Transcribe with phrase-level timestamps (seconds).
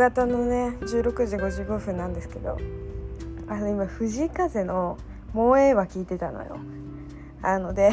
[0.00, 2.58] 方のね16時55分なんですけど
[3.46, 4.98] あの今藤井風の
[5.32, 6.56] 「もうええわ」聞いてたのよ。
[7.42, 7.92] あので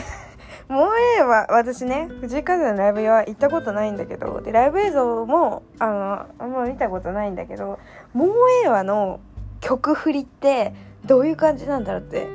[0.67, 7.79] もうええわ私ね藤井風のライブは行ったことないんだけどでライブ映像もあのあんま見たことないんだけど
[8.13, 8.29] もう
[8.63, 9.19] ええわの
[9.61, 10.73] 曲振りって
[11.05, 12.27] どういう感じなんだろうって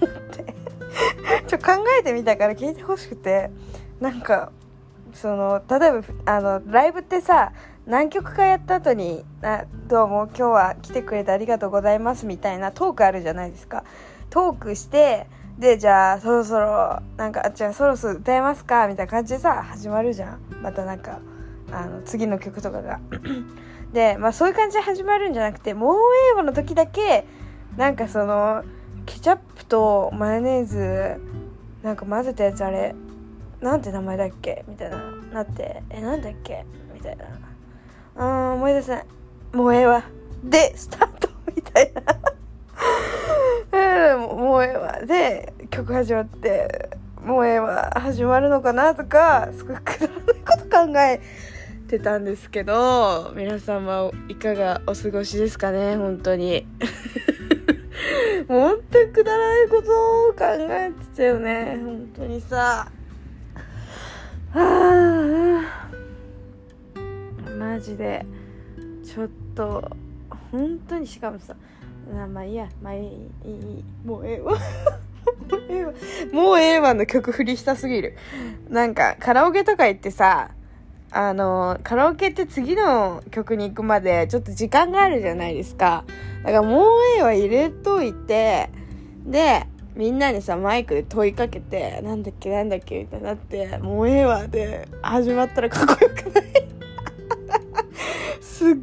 [0.00, 0.54] 思って。
[1.46, 3.50] ちょ考えてみたから聞いてほしくて。
[4.00, 4.50] なんか
[5.12, 7.52] その例えばあのライブってさ
[7.86, 13.84] 何曲かやった後にあ「どうも今日は来てくれてありがとうございます」みたいなトークあるじゃないですか。
[14.28, 15.26] トークして
[15.58, 20.38] でじゃあそろそろなんかあじゃあそろそろ歌えますかみたいな感じでさ始まるじゃん。
[20.62, 21.18] またなんか
[21.72, 23.00] あの次の曲とかが。
[23.92, 25.96] でまあそういう感じで始まるんじゃなくてもう
[26.32, 27.26] 英語の時だけ
[27.76, 28.62] なんかその
[29.04, 31.20] ケチャップとマヨネーズ
[31.82, 32.94] なんか混ぜたやつあれ
[33.60, 34.64] なんて名前だっけ？
[34.68, 34.96] みたいな
[35.32, 36.64] なってえなんだっけ？
[36.94, 37.24] みたいな。
[38.16, 39.06] あー思い出せない。
[39.52, 40.04] もうええわ
[40.44, 42.02] でスタートみたいな。
[43.72, 46.90] えーもうええわで曲始まって
[47.24, 51.20] もうええわ始まるのかなとかすごいくだらないこと考え
[51.88, 56.66] てたんですけど皆様いかがお過ごしですかね本当に。
[58.48, 60.38] もう本当にくだらないことを考
[60.70, 62.90] えてたよね本当にさ。
[64.52, 65.90] はあ。
[67.60, 68.24] マジで。
[69.04, 69.90] ちょっと
[70.52, 71.54] 本当にしかもさ
[72.32, 74.52] まあいいやまあいいいいもうええわ。
[74.52, 75.92] もうええわ。
[76.32, 78.16] もうええわの曲振りしたすぎる。
[78.68, 80.52] なんかカラオケとか行ってさ
[81.10, 86.04] あのカラオケって次の曲に行くまでちょっと時間があるじゃないですか。
[86.44, 88.70] だからもうええわ入れといて
[89.26, 96.69] でみんなにさマイクで問いかけてなんだっけなんだっけみたいになってもうええわで始まったらかっこよくない？
[98.60, 98.74] すっ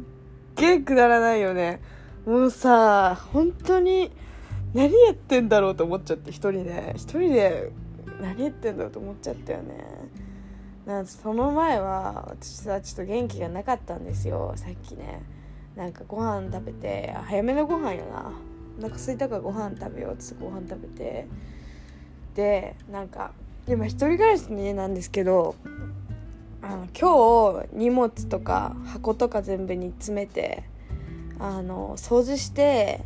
[0.56, 1.80] げえくだらないよね。
[2.26, 4.10] もうさ本当に
[4.74, 6.94] 何やってんだろうと思っちゃって一人で。
[6.96, 7.70] 一人で
[8.20, 9.76] 何やってんだろうと思っちゃったよね。
[10.84, 14.52] なんその前は私さちょっと元気がなかったんですよ。
[14.56, 15.22] さっきね。
[15.76, 18.32] なんかご飯食べて早めのご飯よな。
[18.80, 20.14] お腹空いたからご飯食べよう。
[20.14, 21.28] っつってご飯食べて。
[22.34, 23.30] でなんか
[23.68, 25.54] 今一人暮らしの家なんですけど
[26.68, 30.64] あの今日荷物とか箱とか全部に詰めて
[31.38, 33.00] あの掃除して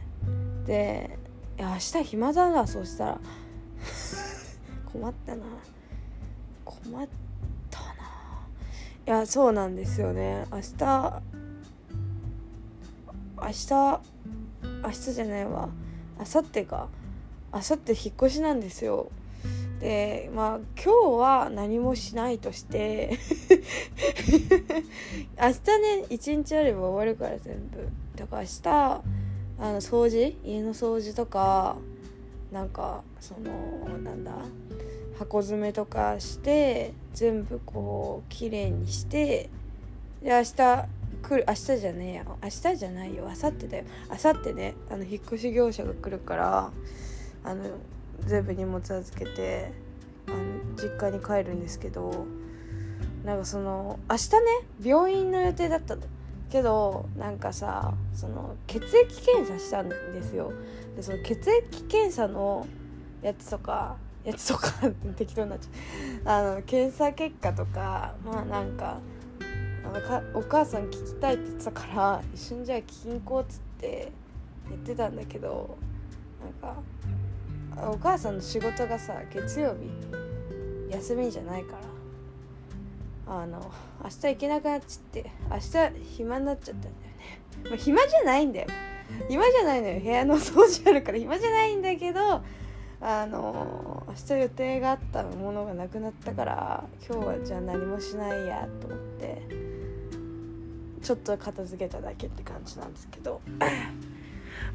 [0.67, 1.17] で
[1.61, 3.21] 明日暇だなそうしたら。
[4.93, 5.45] 困ったな。
[6.65, 7.09] 困っ
[7.71, 7.87] たな。
[9.07, 10.45] いやそうなんですよね。
[10.51, 11.23] 明日
[13.41, 14.01] 明日
[14.83, 15.69] 明日じゃないわ。
[16.19, 16.89] 明後日か。
[17.53, 19.13] 明後日引っ越しなんですよ。
[19.83, 23.19] でまあ今日は何もしないとして
[25.37, 27.89] 明日ね一日あれば終わるから全部。
[28.15, 29.03] だから明日
[29.59, 31.77] あの掃除家の掃除とか
[32.53, 34.31] なんかそのなんだ
[35.19, 39.51] 箱詰めとかして全部こう綺麗にして
[40.23, 40.55] で明日
[41.23, 42.25] 来る明日じゃねえや。
[42.41, 43.25] 明日じゃないよ。
[43.25, 43.85] 明後日だよ。
[44.11, 46.71] 明後日ねあの引っ越し業者が来るから
[47.43, 47.65] あの
[48.27, 49.73] 全部荷物預けて
[50.29, 50.37] あの
[50.77, 52.27] 実家に帰るんですけど
[53.25, 54.39] なんかその明日ね
[54.83, 55.97] 病院の予定だった
[56.51, 60.53] けどなんかさその血液検査したんですよ。
[60.97, 62.67] でその血液検査の
[63.23, 64.73] やつとかやつとか
[65.17, 66.51] 適当になっちゃう。
[66.53, 68.99] あの検査結果とかまあなんか
[69.85, 74.13] あのかお母さん聞きたいって言ってたから一緒にじゃあ聞きに行こうっつって
[74.69, 75.77] 言ってたんだけど
[76.43, 76.81] なんか
[77.79, 81.93] お母さんの仕事がさ月曜日休みじゃないから。
[83.27, 83.71] あの
[84.03, 87.41] 明日行けなくなっちゃって明日暇になっちゃったんだよね、
[87.71, 88.69] まあ、暇じゃないんだよ。
[89.29, 90.01] 暇じゃないのよ。
[90.01, 91.19] 部屋の掃除あるから。
[91.19, 92.43] 暇じゃないんだけど
[93.01, 99.43] あの明日予定があったものがなくなったから今日はじゃあ何もしないやと思って
[101.03, 103.41] ちょっと片付けただけって感じなんですけど。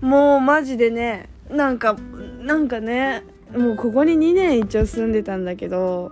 [0.02, 1.96] もうマジでねなんか
[2.42, 3.24] なんかね
[3.56, 6.12] もうここに2年一応住んでたんだけど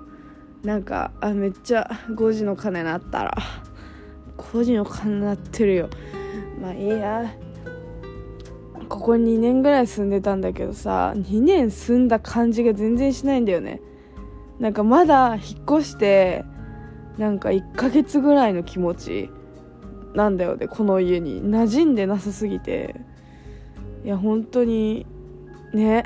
[0.63, 3.37] なんかあめっちゃ5時の鐘鳴ったら
[4.37, 5.89] 5時の鐘鳴ってるよ。
[6.61, 7.35] まあいいや。
[8.87, 13.81] ここ2年ぐらい住んでたんだけどさ2年住んだ感じが全然しないんだよね。
[14.59, 16.45] なんかまだ引っ越して
[17.17, 19.29] なんか1ヶ月ぐらいの気持ち
[20.13, 21.41] なんだよねこの家に。
[21.41, 22.95] 馴染んでなさすぎて。
[24.05, 25.05] いや本当に
[25.73, 26.05] ね。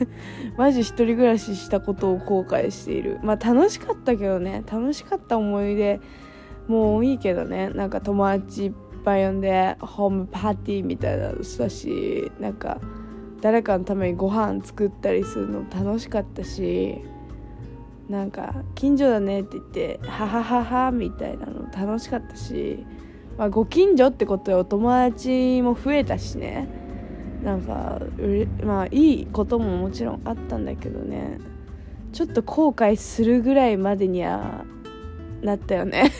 [0.56, 3.18] マジ一人暮らししたことを後悔している。
[3.22, 4.62] まあ楽しかったけどね。
[4.70, 6.00] 楽しかった思い出。
[6.68, 7.68] もういいけどね。
[7.70, 8.72] なんか友達いっ
[9.04, 12.78] ぱい呼んでホームパーティーみたいなのしたしなんか
[13.40, 16.98] 誰かのためにご飯作ったりするの楽しかったし
[18.08, 22.84] なんか近所だねって言ってははははみたいなの楽しかったし、
[23.38, 26.68] まあ、ご近所ってことでお友達も増えたしね。
[27.42, 28.00] なんか
[28.64, 31.38] まあいいことももちろんあったんだけどね。
[32.12, 34.64] ちょっと後悔するぐらいまでには
[35.42, 36.10] なったよね。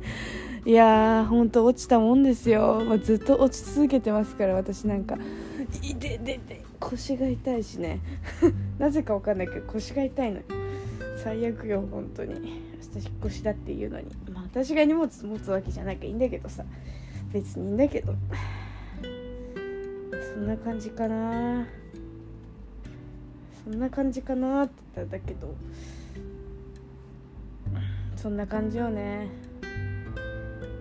[0.64, 5.18] いやーほんと落ちたもんですよ、まあ、ずっと落ち続けてますから私なんか。
[5.82, 8.00] いててて腰が痛いしね。
[8.78, 10.40] なぜかわかんないけど腰が痛いの
[11.22, 12.34] 最悪よ本当に。
[12.34, 14.06] 明日引っ越しだっていうのに。
[14.32, 16.64] まあ私が荷物持つわけじゃなきゃいいんだけどさ。
[17.32, 18.14] 別にいいんだけど。
[20.34, 21.64] そんな感じかな。
[23.64, 25.54] そんな感じかなって言ったんだけど。
[28.16, 29.28] そんな感じよね。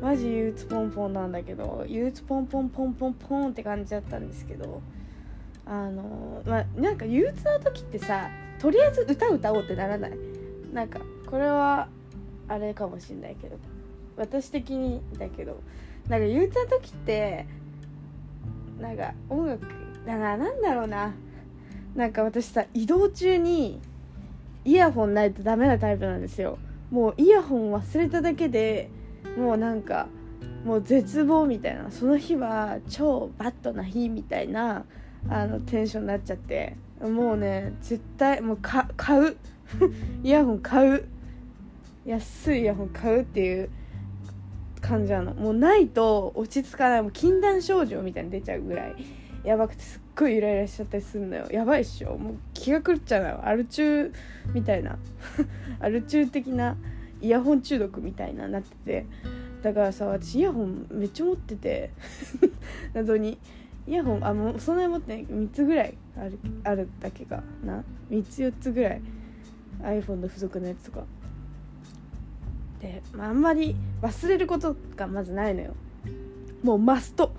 [0.01, 1.85] マジ憂鬱ポンポンなんだけど。
[1.87, 4.81] 憂鬱ポンポンポンポンポンって感じだったんですけど。
[5.65, 8.29] あのまあなんか憂鬱な時ってさ
[8.59, 10.11] とりあえず歌歌おうってならない？
[10.73, 11.87] なんかこれは
[12.49, 13.57] あれかもしんないけど。
[14.17, 15.61] 私的にだけど。
[16.09, 17.45] なんか憂鬱な時って
[18.83, 19.65] なんか音楽
[20.05, 21.13] だなんだろうな。
[21.95, 23.79] なんか私さ移動中に
[24.65, 26.57] イヤホンないとダメなタイプなんですよ。
[26.91, 28.89] もうイヤホン忘れただけで
[29.37, 30.07] もうなんか
[30.65, 31.91] もう絶望みたいな。
[31.91, 34.83] その日は超バッドな日みたいな
[35.29, 36.75] あのテンションになっちゃって。
[37.01, 38.83] もうね絶対もう買
[39.17, 39.37] う。
[40.23, 41.05] イヤホン買う。
[42.05, 43.69] 安いイヤホン買うっていう
[44.83, 45.33] 感じなの。
[45.33, 47.01] もうないと落ち着かない。
[47.01, 48.95] もう禁断症状みたいに出ちゃうぐらい。
[49.43, 51.47] やばくてすっごいイライラしちゃったりするのよ。
[51.51, 52.17] やばいっしょ。
[52.17, 54.11] もう気が狂っちゃうのよアル中
[54.53, 54.97] みたいな。
[55.79, 56.77] アル中的な。
[57.21, 59.05] イヤホン中毒みたいななってて。
[59.61, 61.91] だからさ私イヤホンめっちゃ持ってて。
[62.93, 63.37] 謎に。
[63.87, 65.25] イヤホンあもうそんなに持ってない。
[65.25, 65.97] 3つぐらい。
[66.17, 67.83] あるあるだけかな。
[68.09, 69.01] 3つ4つぐらい。
[69.81, 71.05] iPhone の付属のやつとか。
[72.83, 75.73] で、まあ、あんまり忘れることがまずないのよ。
[76.61, 77.31] もうマスト。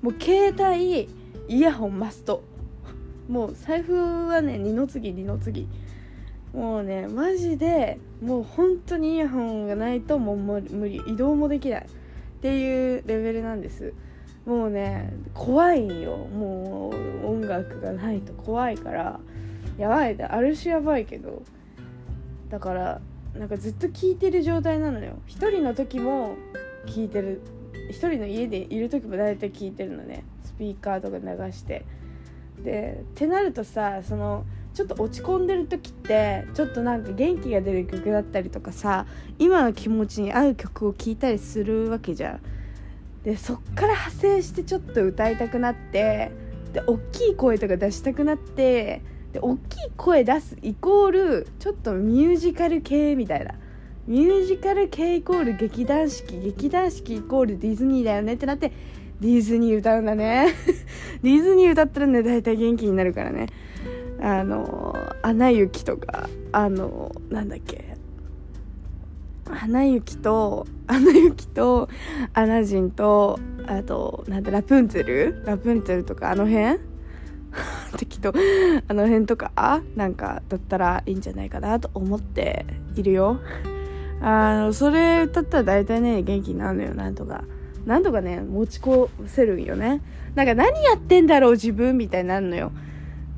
[0.00, 1.08] もう携帯
[1.48, 2.44] イヤホンマスト。
[3.28, 5.68] もう財布はね二の次二の次。
[6.54, 11.86] もうねマジでもう本当にイヤホンがないともう無理移動もできない。
[11.86, 13.92] っていうレベルなんです。
[14.46, 16.16] もうね怖いよ。
[16.16, 16.92] も
[17.24, 19.18] う音楽がないと怖いから。
[19.78, 20.22] やばい。
[20.22, 21.42] あるしやばいけど。
[22.50, 23.00] だから
[23.38, 25.18] なんかずっと聴いてる状態なのよ。
[25.26, 26.36] 一人の時も
[26.86, 27.42] 聴いてる。
[27.90, 30.24] 一人の家でいる時も大体聴いてるのね。
[30.44, 31.84] スピーカーとか流して。
[32.62, 39.06] でってなるとさそのちょっと落ち込んでる時ってちょっとなんか元気が出る曲だったりとかさ
[39.38, 42.40] 今の気持ちに合う曲を聴いたりするわけじゃん。
[43.22, 46.30] でそっから派生してちょっと歌いたくなって
[46.72, 49.02] で大きい声とか出したくなって
[49.36, 53.54] で大きい声出すイコールちょっとミュージカル系みたいな。
[54.06, 58.70] ミュージカル系イコール劇団四季劇団四季イコールディズニーだよねってなって
[59.20, 60.54] ディズニー歌うんだね。
[61.22, 63.46] ディズニー歌ったらね大体元気になるからね。
[64.20, 67.96] あの「アナ雪」とかあのなんだっけ
[69.50, 71.88] 「アナ雪」と「アナ雪」と
[72.32, 75.42] 「アナジン」とあとなんだラプンツェル？
[75.44, 76.78] ラプンツェルとかあの辺？
[77.98, 78.32] 適当。
[78.88, 83.40] あの辺とかなんかだったらいいんじゃないかなと思っているよ。
[84.20, 86.94] あのそれ歌ったら大体ね元気になるのよ。
[86.94, 87.44] なんとか。
[87.86, 90.02] なんとかね持ち越せるんよね。
[90.34, 92.72] なんか何やってんだろう自分みたいになるのよ。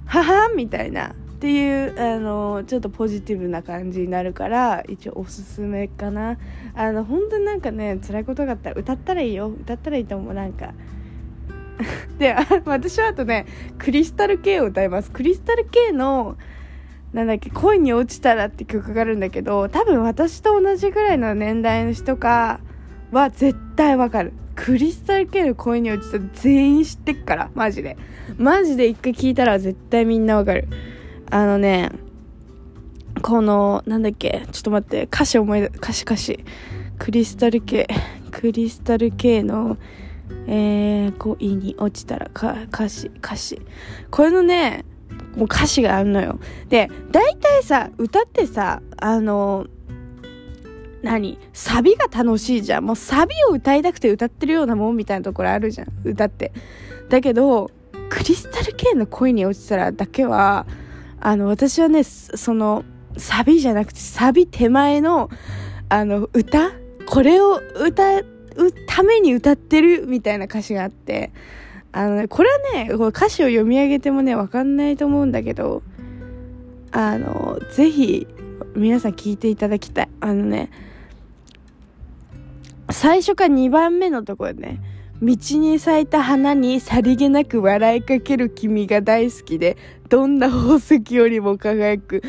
[0.06, 1.08] ははみたいな。
[1.10, 6.38] っていうあのちょっとポジティブな感じになるから一応おすすめかな。
[6.74, 9.48] あの本当になんかね辛いことがあったら歌ったらいいよ。
[9.48, 10.34] 歌ったらいいと思う。
[10.34, 10.72] なんか
[12.18, 13.46] で私はあとね
[13.78, 15.10] クリスタル K を歌います。
[15.10, 16.36] クリスタル K の
[17.12, 22.60] なんだっけ恋に落ちたらって曲があるんだけど多分私と同じぐらいの年代の人か
[23.12, 24.32] は絶対わかる。
[24.54, 27.96] クリスタル系の恋に落ちた全員知ってっからマジで。
[28.36, 30.68] マジで一回聞いたら絶対みんなわかる。
[31.30, 31.90] あのね
[33.22, 36.44] このなんだっけちょっと待って歌詞思い出歌詞歌詞。
[36.98, 37.86] クリスタル系
[38.32, 39.78] クリスタル系の
[40.46, 43.60] えー、恋に落ちたらか歌詞歌詞。
[44.10, 44.84] これのね
[45.36, 46.38] もう歌詞があるのよ。
[46.68, 49.66] で大体さ歌ってさあの
[51.02, 52.84] 何サビが楽しいじゃん。
[52.84, 55.88] もうサビを歌いたくて歌ってるようなもんみたいなところあるじゃん。
[56.04, 56.52] 歌って。
[57.08, 57.70] だけど
[58.08, 60.66] クリスタル系の恋に落ちたらだけは
[61.20, 62.84] あの私はねその
[63.16, 65.30] サビじゃなくてサビ手前の
[65.88, 66.72] あの歌？
[67.06, 68.37] これを歌って
[68.86, 71.32] ために歌ってるみたいな歌詞があって
[71.92, 75.82] あのねこれはねこれ歌詞を読み上げてもね分かんないと思うんだけど
[76.90, 78.26] あのぜひ
[78.74, 80.08] 皆さん聞いていただきたい。
[80.20, 80.70] あのね
[82.90, 84.80] 最初から2番目のところでね
[85.20, 89.76] 道に咲いた花にさりげなく笑いかける君が大好きで、
[90.08, 92.22] どんな宝石よりも輝く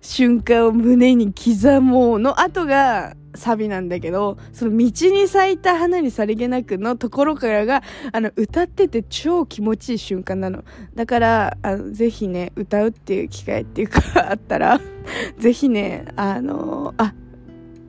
[0.00, 10.64] 瞬間を胸に刻もうの後がサビなんだけど、その道に咲いた花にさりげなくのところからが、あの、歌ってて超気持ちいい瞬間なの。
[10.94, 14.80] だから、あの、ぜひね、歌うっていう機会っていうかあったら、
[15.38, 17.14] ぜひね、あの、あ、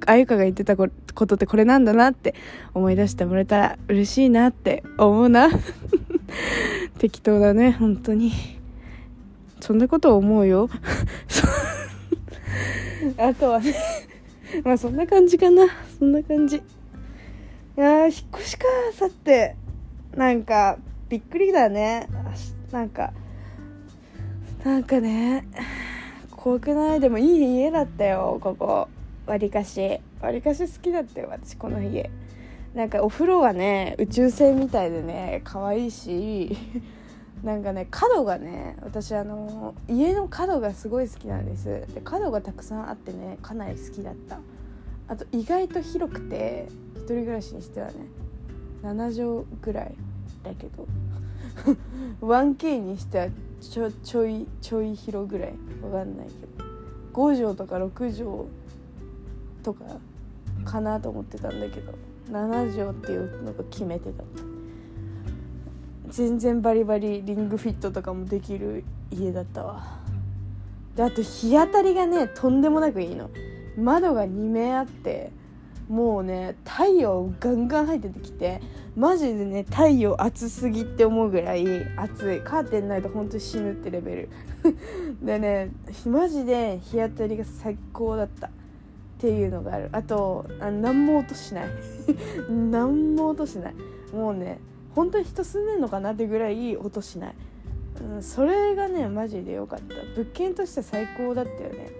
[0.05, 2.35] あゆかが言ってたことってこれなんだなって
[2.73, 5.49] 思い出してもらえたら嬉しいなって思うな。
[6.97, 8.31] 適当だね本当に。
[9.59, 10.69] そんなこと思うよ。
[13.17, 13.73] あとはね
[14.63, 15.65] まあそんな感じかな。
[15.99, 16.57] そんな感じ。
[16.57, 16.61] い
[17.75, 19.55] や引っ越しかさって
[20.15, 20.77] なんか
[21.09, 22.07] びっくりだね。
[22.71, 23.13] なんか
[24.63, 25.47] なんかね
[26.31, 26.99] 怖くない？
[26.99, 28.87] でもいい家だったよここ。
[29.25, 29.99] わりかし。
[30.21, 32.09] わりかし好きだったよ私この家。
[32.73, 36.57] なんかお風呂はね宇宙船みたいでね可愛いし。
[37.43, 41.65] なんかね角がね私あの家の角がすごい好きなんです。
[41.93, 44.39] で角がたくさんあってねかなり好きだった。
[45.07, 47.93] あと意外と広くて一人暮らしにしてはね
[48.83, 49.95] 7畳ぐらい
[50.43, 50.85] だけど
[52.21, 53.27] 1K にしては
[53.61, 55.53] ちょちょいちょい広ぐらい。
[55.83, 56.67] わかんないけど。
[57.13, 58.47] 5畳とか6畳
[59.63, 59.85] とか
[60.65, 61.93] かなと思ってたんだけど
[62.31, 64.23] 7畳っていうのが決めてた。
[66.09, 69.99] 全然バリバリリングフィットとかもできる家だったわ。
[70.95, 73.29] であと日当たりがねとんでもなくいいの。
[73.77, 75.31] 窓が2面あって
[75.87, 78.61] もうね太陽ガンガン入っててきて
[78.95, 81.65] マジでね太陽暑すぎって思うぐらい
[81.97, 82.41] 暑い。
[82.41, 84.29] カーテンないとほんと死ぬってレベル。
[85.21, 85.71] でね
[86.05, 88.47] マジで日当たりが最高だった。
[88.47, 88.49] っ
[89.19, 89.89] ていうのがある。
[89.91, 91.65] あとあ何も音しない。
[92.49, 93.75] 何も音しない。
[94.13, 94.59] もうね
[94.97, 97.35] 本当に人住んでんのかなってぐらい音しない、
[98.01, 99.93] うん、それがねマジで良かった。
[100.15, 101.91] 物件として最高だったよね。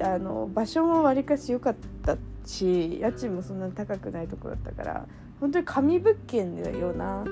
[0.00, 2.16] あの場所もわりかし良かった
[2.46, 5.06] し家賃もそんなに高くないとこだったから
[5.38, 7.24] 本当に紙物件だよな。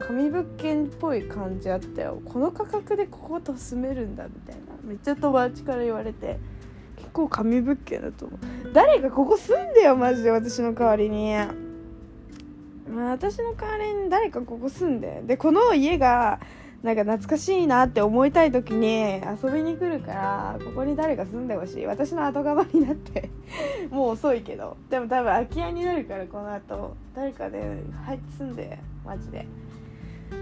[0.00, 2.20] 紙物件っぽい感じあったよ。
[2.24, 4.62] この価格でここと住めるんだみたいな。
[4.82, 6.40] めっちゃ友達から言われて
[6.96, 8.40] 結構神物件だと思う。
[8.72, 11.36] 誰かここ住んでよマジで私の代わりに。
[12.92, 16.40] まあ私の代わりに誰かここ住んででこの家が
[16.82, 21.86] なんか懐かしいなって思いたい時に遊びに来るからここに誰か住んでほしい。
[21.86, 23.30] 私の後釜になって
[23.90, 24.76] もう遅いけど。
[24.90, 29.46] でも多分空き家になるからこの後誰かね入って住んでマジで。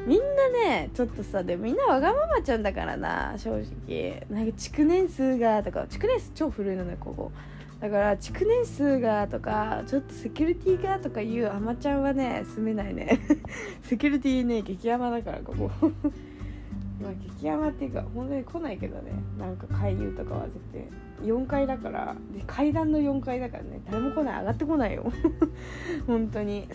[0.07, 4.25] みんなねちょっとさでもみんなわがままちゃんだからな正直。
[4.31, 7.33] なんか築年数がとか築年数超古いのねここ。
[7.81, 13.19] だから築年数がとかちょっとセキュリティがとかいうあまちゃんはね住めないね。
[13.83, 15.71] セキュリティね激ヤマだからここ。
[17.01, 19.13] まあ激ヤマっていうか本当に来ないけどね。
[19.39, 21.27] なんか回遊とかは絶対。
[21.27, 22.15] 4階だから。
[22.35, 23.81] で階段の4階だからね。
[23.91, 24.41] 誰も来ない。
[24.41, 25.11] 上がってこないよ。
[26.07, 26.69] 本当に。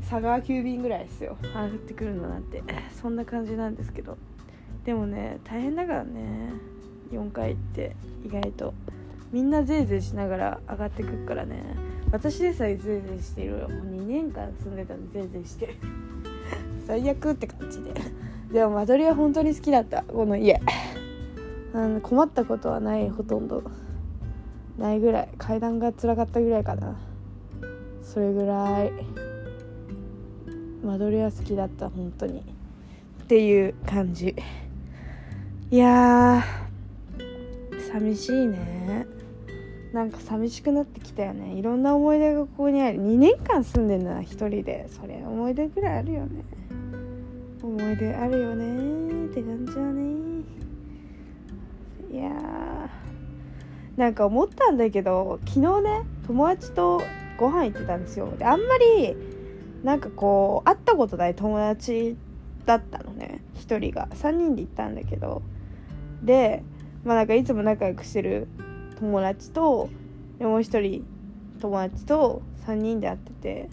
[0.00, 1.36] 佐川急便ぐらいですよ。
[1.42, 2.64] 上がってくるのなんて。
[2.90, 4.18] そんな感じなんですけど。
[4.84, 6.50] でもね大変だからね。
[7.12, 8.74] 4階って意外と。
[9.32, 11.62] みんなぜいぜいしながら上がってくるからね。
[12.10, 13.56] 私でさえぜいぜいしてるよ。
[13.56, 15.76] もう2年間住んでたんでぜいぜいして。
[16.86, 17.94] 最悪って感じで。
[18.52, 20.02] でも間取りは本当に好きだった。
[20.02, 20.60] この家。
[21.72, 23.62] あの困ったことはないほとんど。
[24.76, 25.28] ないぐらい。
[25.38, 26.96] 階段が辛かったぐらいかな。
[28.02, 28.92] それぐらい。
[30.82, 31.88] 間取りは好きだった。
[31.88, 32.40] 本当に。
[33.22, 34.34] っていう感じ。
[35.70, 36.42] いや
[37.92, 39.19] 寂しいね。
[39.92, 41.54] なんか寂しくなってきたよね。
[41.54, 42.98] いろんな思い出がここにある。
[42.98, 44.88] 2年間住んでんだな一人で。
[44.88, 46.44] それ思い出ぐらいあるよね。
[47.62, 49.26] 思い出あるよね。
[49.26, 50.20] って感じだね。
[52.12, 53.00] いやー。
[53.96, 57.02] なんか思ったんだけど昨日ね友達と
[57.36, 58.32] ご飯行ってたんですよ。
[58.38, 59.16] であんまり
[59.82, 62.16] なんかこう会ったことない友達
[62.64, 63.42] だったのね。
[63.56, 64.06] 1人が。
[64.12, 65.42] 3人で行ったんだけど。
[66.22, 66.62] で
[67.04, 68.46] まあなんかいつも仲良くしてる
[69.00, 69.88] 友達と
[70.38, 71.04] もう一人
[71.60, 73.70] 友達と3人で会ってて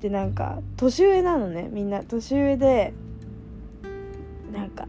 [0.00, 2.02] でなんか年上なのねみんな。
[2.02, 2.92] 年上で
[4.52, 4.86] なんか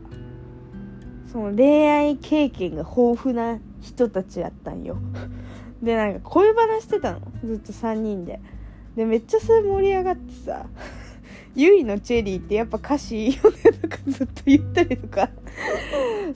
[1.31, 4.97] その恋愛経験が豊富な人たちやったんよ。
[5.81, 7.21] でなんか恋話してたの。
[7.43, 8.39] ずっと3人で。
[8.95, 10.67] でめっちゃそれ盛り上がってさ
[11.55, 15.29] ゆいのチェリーってやっぱ歌詞いいよねとかずっと言ったりとか。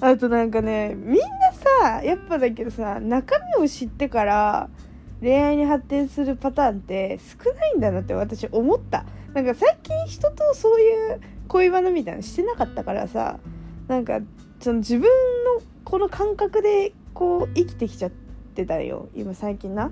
[0.02, 1.47] あとなんかねみんな
[1.82, 4.70] さやっぱだけどさ中身を知ってから
[5.22, 9.06] 恋愛に発展するパターンって少ないんだなって私思った。
[9.34, 13.40] なんか最近人とそういう恋バナみたいなのしてなかったからさ
[13.88, 14.20] なんか
[14.60, 18.12] その自分のこの感覚でこう生きてきちゃっ
[18.56, 19.10] てたよ。
[19.16, 19.92] 今最近な。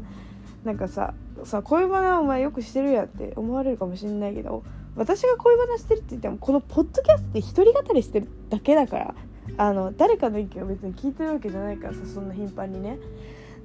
[0.63, 1.13] なんかさ
[1.44, 4.63] さ恋バナお前よくしてるやんって思われるかもしれないけど
[4.96, 9.15] 私が恋バナしてるって言ってもこのポッドキャストで一人語りしてるだけだから
[9.58, 12.98] あの誰かの意見を別に聞いてるわけじゃないからさそんな頻繁にね。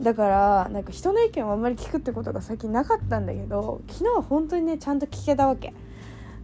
[0.00, 5.74] だからなんか人の意見をあんまり聞くってことが最近なかったんだけど昨日は本当にねちゃんと聞けたわけ。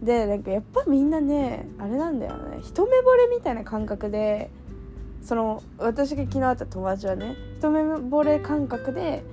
[0.01, 2.59] でなんかやっぱみんなねあれなんだよね。
[2.61, 4.51] 一目惚れみたいな感覚で
[5.23, 9.23] その私が昨日会った友達はね一目惚れ感覚で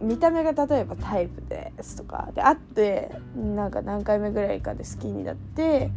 [0.00, 2.30] 見た目が例えばタイプですとか。
[2.34, 5.90] で会ってなんか何回目ぐらいかで好きになって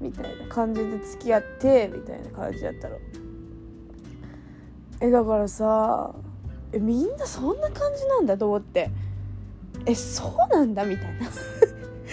[0.00, 2.98] みたいな感じで付き合ってみたいな感じだったの。
[5.00, 6.14] えだからさ
[6.72, 8.90] えみんなそんな感じなんだと思って。
[9.86, 11.28] えそうなんだみたいな。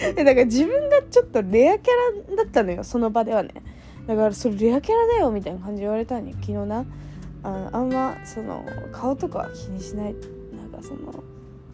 [0.18, 3.50] えだから自分がちょっとレアキャラだったのよその場ではね。
[4.06, 6.84] だからそれレアキャラだよみたいな感じ言われたんよ昨日な。
[7.44, 10.14] ああんまその顔とかは気にしない。
[10.56, 11.12] なんかその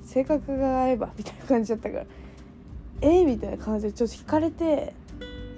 [0.04, 2.06] 性格が合えばみたいな感じだったから。
[3.00, 4.94] えー、みたいな感じでちょっと引かれて。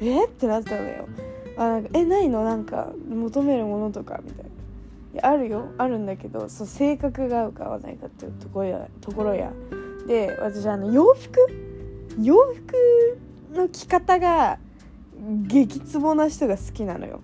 [0.01, 1.09] え、ってなったのよ。
[1.57, 2.45] あなんかえないの？
[2.45, 5.21] なんか求めるものとかみたいな。
[5.21, 5.69] いあるよ。
[5.79, 9.53] あるんだけどそう性格が合うか合わないかっていうところやところや。
[10.07, 11.39] で私あの洋服？
[12.21, 13.19] 洋服
[13.55, 14.59] の着方が
[15.47, 17.21] 激ツボな人が好きなのよ。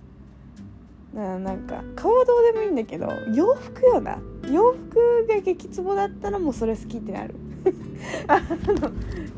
[1.13, 4.19] ななんか顔はどうでもいいんだけど洋服よな。
[4.51, 7.33] 洋服が激ツボだったらもうそれ好きってなる。
[8.27, 8.91] あの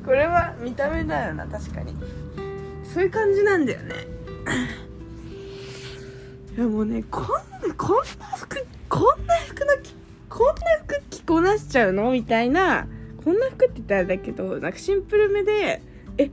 [0.05, 1.95] これは見た目だよな確かに。
[2.93, 3.95] そういう感じなんだよね。
[6.57, 8.03] いやもうねこんなこんな
[8.35, 9.67] 服こんな服の
[10.27, 12.11] こんな服着こなしちゃうの？
[12.11, 12.87] みたいな
[13.23, 15.81] こんな服って言ったらだけどなんかシンプルめで
[16.17, 16.31] え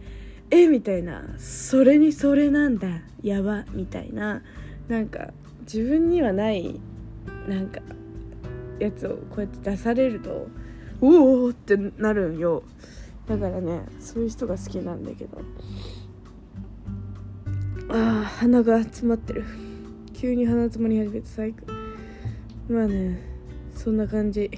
[0.51, 2.89] えみたいなそれにそれなんだ
[3.23, 4.43] やばみたいな
[4.89, 5.29] なんか
[5.63, 6.81] 自分にはない
[7.47, 7.81] なんか
[8.79, 10.49] やつをこうやって出されると
[11.01, 12.63] おおってなるんよ。
[13.29, 15.39] だからねそういう人が好きなんだけど。
[17.89, 19.45] ああ鼻が詰まってる。
[20.13, 21.73] 急に鼻詰まり始めて最高
[22.69, 23.21] まあね
[23.75, 24.51] そんな感じ。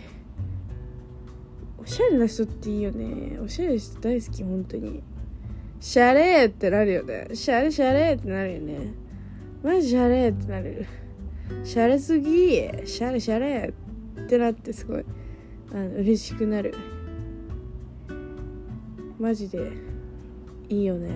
[1.78, 3.38] おしゃれな人っていいよね。
[3.40, 5.02] おしゃれな人大好き本当に。
[5.80, 7.28] シャレーってなるよね。
[7.34, 8.94] シャレシャレってなるよね。
[9.62, 10.86] マジシャレーってなる。
[11.64, 12.56] シャレすぎ。
[12.84, 13.72] シャレシャレ
[14.20, 15.04] ってなってすごい。
[15.72, 16.74] あの嬉しくなる。
[19.18, 19.72] マジで
[20.68, 21.10] いいよね。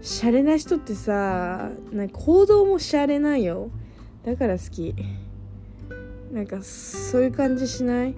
[0.00, 3.70] シャレな人ってさなんか行動もシャレないよ。
[4.24, 4.94] だから好き。
[6.32, 8.14] なんかそういう感じしない？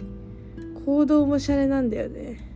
[0.85, 2.49] 行動もシャレなんだよね。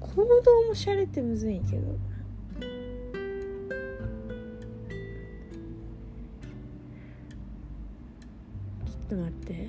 [0.00, 1.82] 行動もシャレってむずいけど。
[8.86, 9.68] ちょっと待って。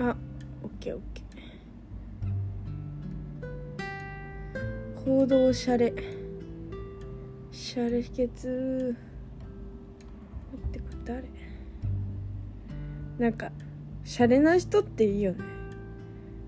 [0.00, 0.16] あ
[0.62, 5.92] オッケーオッケー行動シャレ。
[7.52, 8.92] シャレ秘訣。
[8.92, 8.96] っ
[10.72, 11.24] てこれ誰？
[13.18, 13.52] なんか
[14.04, 15.44] シャレな人っていいよね。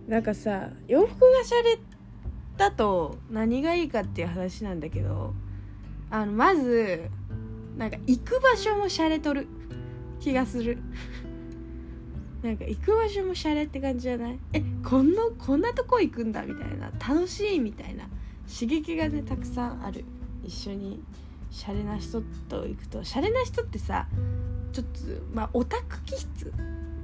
[0.09, 1.79] なんかさ洋服がシャレ
[2.57, 5.35] だと何がいいかっていう話なんだけど
[6.11, 7.11] あのまず
[7.77, 9.47] なんか行く場所もシャレとる
[10.21, 10.79] 気がする。
[12.43, 14.39] なんか行く場所もシャレって感じじゃない？
[14.53, 16.91] えこんなこんなとこ行くんだみたいな。
[16.99, 18.05] 楽しいみたいな。
[18.53, 20.05] 刺激がねたくさんある。
[20.45, 21.03] 一緒に
[21.51, 23.05] シャレな人と行くと。
[23.05, 24.07] シャレな人ってさ
[24.73, 25.01] ちょっと
[25.33, 26.53] まあオタク気質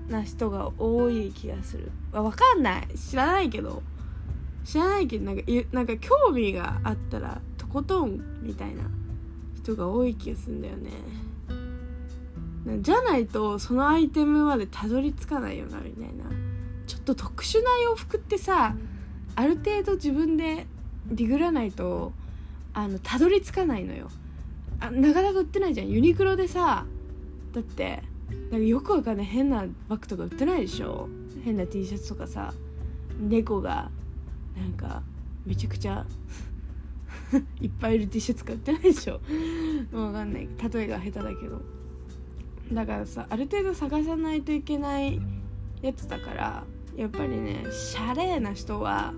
[0.09, 1.93] な人が多い気がする。
[2.13, 2.89] わかんない。
[2.97, 3.83] 知らないけど。
[4.65, 8.83] 知らないけどなんかなんか興味があったらとことんみたいな
[9.57, 10.91] 人が多い気がするんだよね
[12.81, 16.25] じゃないとそのアイテムまでたどり着かないよなみたいな。
[16.87, 18.75] ちょっと特殊な洋服ってさ
[19.35, 20.67] ある程度自分で
[21.07, 22.13] ディグらないと
[22.73, 24.09] あのたどり着かないのよ。
[24.81, 25.89] あなかなか売ってないじゃん。
[25.89, 26.87] ユニクロでさ
[27.53, 28.03] だって
[28.51, 31.09] なんかよくわかんない変なバッグとか売ってないでしょ。
[31.45, 32.53] 変な T シャツとかさ
[33.21, 33.91] 猫が
[34.57, 35.03] なんか
[35.45, 36.07] めちゃくちゃ
[37.61, 39.21] いっぱいいる T シャツ買ってないでしょ。
[39.91, 40.49] 分かんない。
[40.73, 41.61] 例えが下手だけど。
[42.73, 45.21] だからさある程度探さないといけない
[45.83, 46.65] やつだから
[46.97, 49.13] やっぱりねシャレな人は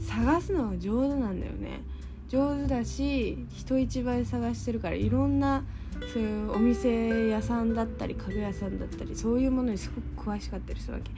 [0.00, 1.82] 探すのが上手なんだよね。
[2.28, 5.64] 上手だし人一倍探してるからいろんな
[6.12, 11.10] そういうお店屋さんだったり家具屋さんだったりそういうものにすごく詳しかったりするわけ。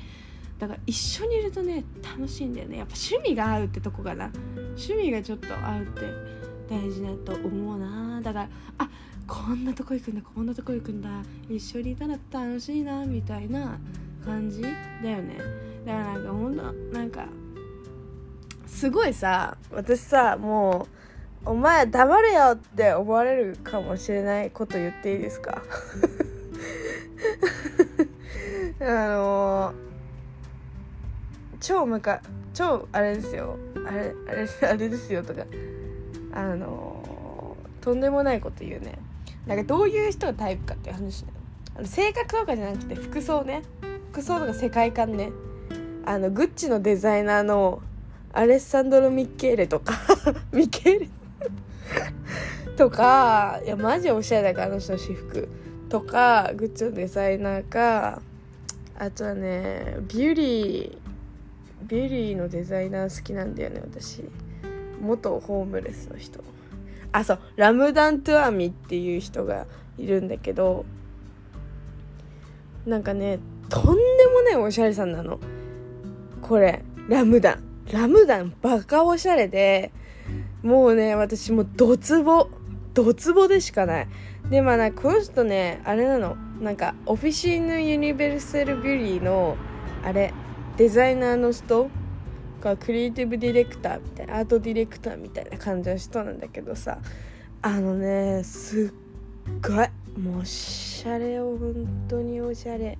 [0.58, 2.78] だから一緒にいるとね楽しいんだよね。
[2.78, 4.30] やっぱ趣味が合うってとこがな。
[4.56, 6.00] 趣味がちょっと合うって
[6.68, 8.20] 大事だと思うな。
[8.20, 8.88] だからあ
[9.26, 11.08] こんなとこ行くんだこんなとこ行くんだ
[11.48, 13.78] 一緒にいたら楽しいなみたいな
[14.24, 15.38] 感じだよね。
[15.86, 17.26] だからなんかほんとなんか
[18.66, 20.86] すごいさ私さも
[21.46, 25.62] うお前黙れよって思われるかもしれないこと言っていいですか？
[28.80, 29.74] あの
[31.60, 32.20] 超むか
[32.52, 33.56] 超あれですよ。
[33.86, 35.44] あれあれあれですよとか
[36.32, 38.98] あのとんでもないこと言うね。
[39.46, 41.24] なんかどういう人がタイプかっていう話
[41.76, 43.62] あの性格とかじゃなくて服装ね。
[44.12, 45.30] 服装とか世界観ね。
[46.06, 47.82] あのグッチのデザイナーの
[48.32, 49.94] アレッサンドロ・ミッケーレとか。
[50.52, 51.08] ミケーレ。
[52.76, 55.48] とかいやマジおしゃれだからあの人の私服。
[55.88, 58.22] とかグッチのデザイナーか。
[58.96, 60.98] あとはねビューリー
[61.88, 64.22] ビューリーのデザイナー好きなんだよね私。
[65.00, 66.40] 元ホームレスの人。
[67.14, 67.38] あそう。
[67.54, 70.84] ラムダン・トゥアミっていう人がいるんだけど
[72.84, 75.38] なんかねとんでもないおしゃれさんなの。
[76.42, 76.82] これ。
[77.08, 77.62] ラムダン。
[77.92, 79.92] ラムダンバカおしゃれで
[80.62, 82.48] もうね私もドツボ。
[82.94, 84.08] ドツボでしかない。
[84.50, 86.36] でまあなこの人ねあれなの。
[86.60, 89.56] なんかオフィシーヌ・ユニベルサル・ビュリーの
[90.04, 90.34] あれ
[90.76, 91.88] デザイナーの人
[92.64, 96.98] がクリエイティブディレクターみたいなアートディレクターみたいな感じの人なんだけどさ
[97.62, 99.88] あのねすっごい
[100.20, 102.98] もうおしゃれを本当におしゃれ。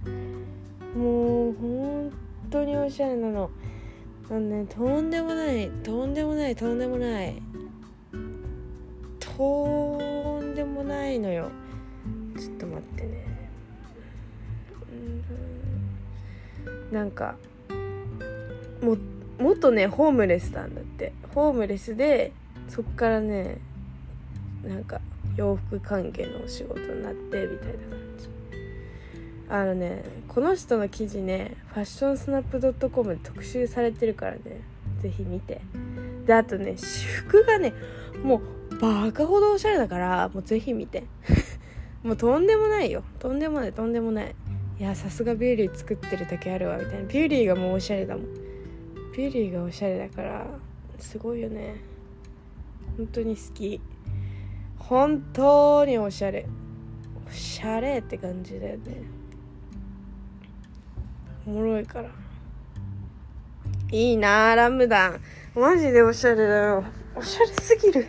[0.96, 2.12] もう本
[2.50, 3.50] 当におしゃれなの。
[4.31, 7.40] あのねとんでもないとんでもないとんでもない。
[9.20, 11.50] とんでもないのよ。
[12.38, 13.24] ちょっと待ってね。
[16.90, 17.37] なんか
[18.83, 18.96] も
[19.38, 21.12] 元ねホームレスなんだって。
[21.35, 22.33] ホームレスで
[22.68, 23.59] そっからね
[24.62, 25.01] なんか
[25.37, 28.29] 洋服関係のお仕事になってみたいな感じ。
[29.49, 34.40] あのねこの人の記事ねファッションスナップ .com で特集されてるからね
[35.01, 35.61] 是非見て。
[36.27, 37.75] であとね私服がね
[38.23, 41.05] もうバカほどおしゃれだからもう是非見て。
[42.03, 43.03] もうとんでもないよ。
[43.18, 44.35] とんでもないとんでもない。
[44.79, 47.05] いやさすがビュリー作ってるだけあるわみたいな。
[47.05, 48.43] ビュリーがもうおしゃれだもん。
[49.16, 50.46] ビュリーがおしゃれだから
[50.98, 51.77] すごいよね。
[52.96, 53.81] 本当に好き。
[54.77, 56.46] 本当におしゃれ。
[57.29, 59.03] おしゃれって感じだよね。
[61.46, 62.11] おもろいから。
[63.92, 65.20] いいなラムダン。
[65.55, 66.85] マジでおしゃれだよ。
[67.14, 68.07] おしゃれすぎる。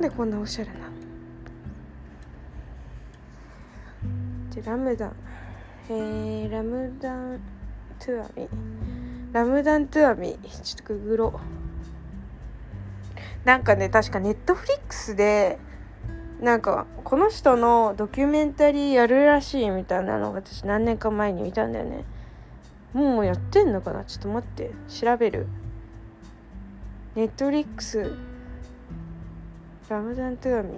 [0.00, 0.90] なんでこんなおしゃれな
[4.54, 5.16] でラムダン。
[5.90, 7.40] えー、ラムダン
[7.98, 8.48] トゥアミ
[9.32, 11.40] ラムダントゥアミちょっとググろ
[13.44, 15.58] なんかね確かネットフリックスで
[16.40, 22.04] なんかこの人のドキュメンタリーやるらしいみたいなのを私何年か前に見たんだよね。
[22.92, 24.04] もうやってんのかな？
[24.04, 24.72] ちょっと待って。
[24.88, 25.46] 調べる。
[27.14, 28.12] ネットフリックス
[29.88, 30.74] ラムダントゥアミラ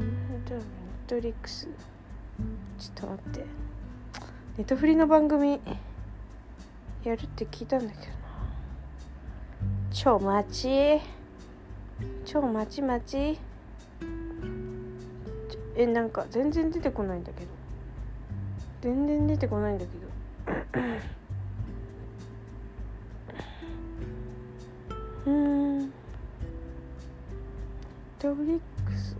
[0.00, 0.70] ムダントゥアミネ
[1.06, 1.68] ットフリックス。
[2.78, 3.40] ちょっと待って。
[3.40, 3.46] ネ
[4.64, 5.60] ットフリの番組
[7.04, 8.18] やるって聞いたんだけどな。
[9.90, 11.00] 超待ち。
[12.24, 13.40] 超待ち待ち。
[15.76, 17.46] えなんか全然出てこないんだけど。
[18.80, 20.08] 全然出てこないんだけど。
[25.26, 25.78] うん。
[25.80, 25.90] ネッ
[28.18, 29.16] トフリックス。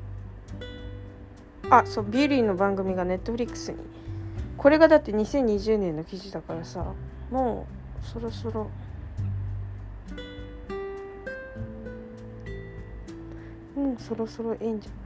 [1.70, 3.78] あそうビューリーの番組がネットフリックスに。
[4.56, 6.92] これがだって2020年の記事だからさ。
[7.30, 7.66] も
[8.02, 8.70] うそろそろ。
[13.76, 14.98] もうそろそろええんじゃない？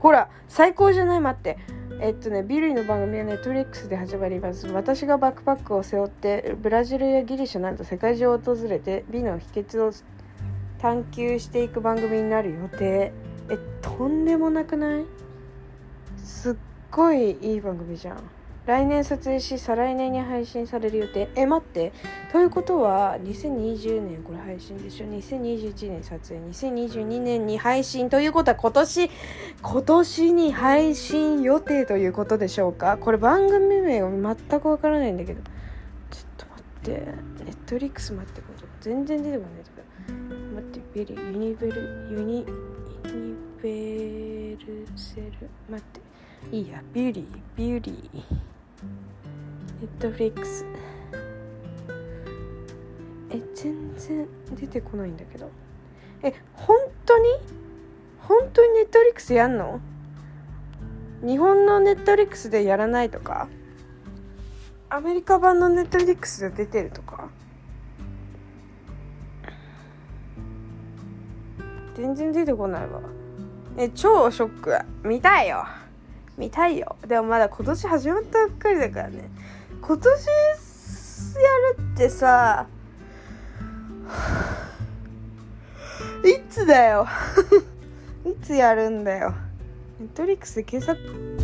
[0.00, 1.20] ほら最高じゃない？
[1.20, 1.58] 待って。
[2.00, 4.66] えっとねビルの番組はネットリックスで始まります。
[4.68, 9.92] 私がバックパックを背負ってブラジルやギリシャなど世界中を訪れて美の秘訣を
[10.78, 13.12] 探求していく番組になる予定。
[13.50, 15.04] えとんでもなくない？
[16.18, 16.54] すっ
[16.90, 18.18] ごいいい番組じゃん。
[18.68, 21.30] 来年撮影し再来年に配信される予定。
[21.34, 21.90] え待って。
[22.30, 26.38] ということは2020年これ配信でしょ？2021年撮影。
[26.50, 29.10] 2022年に配信ということは今年
[29.62, 32.98] 今年に配信予定ということでしょうか？
[32.98, 35.40] これ番組名が全くわからないんだけど。
[36.10, 37.44] ちょっと待って。
[37.46, 39.78] ネットリックス待ってこと全然出てこないとか。
[40.56, 42.44] 待ってベリユニベルユニ
[43.06, 46.06] ユニベルセル待って。
[46.52, 47.26] いいやビューリー
[47.56, 50.64] ビュリーネットフリックス
[53.30, 55.50] え全然出てこないんだけど。
[56.22, 57.24] え本当に？
[58.20, 59.80] 本当にネットフリックスやんの？
[61.22, 63.48] 日本のネットフリックスでやらないとか？
[64.90, 67.28] アメリカ版のネットフリックスで出てるとか？
[71.94, 73.00] 全然出てこないわ。
[73.76, 74.78] え超ショック。
[75.06, 75.66] 見たいよ。
[76.38, 76.96] 見たいよ。
[77.06, 79.28] でもまだ今年始まったばっかりだからね。
[79.82, 80.20] 今年や
[81.76, 82.66] るってさ
[86.24, 87.06] いつだよ？
[88.24, 89.34] いつやるんだよ？
[90.00, 91.37] ネットリックスで検索